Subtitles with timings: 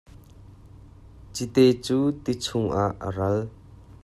[1.33, 3.37] Cite cu ti chungah a ral.